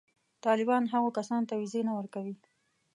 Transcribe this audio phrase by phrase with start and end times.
[0.45, 2.35] طالبان هغو کسانو ته وېزې نه ورکوي.